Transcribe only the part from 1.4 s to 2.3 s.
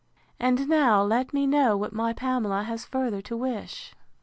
know what my